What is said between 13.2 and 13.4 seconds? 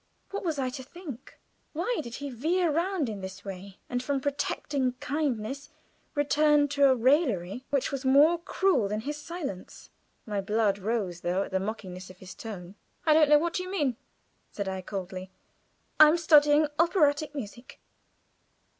know